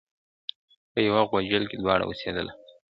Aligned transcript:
په 0.91 0.99
یوه 1.07 1.21
غوجل 1.29 1.63
کي 1.69 1.75
دواړه 1.79 2.03
اوسېدله!. 2.07 2.51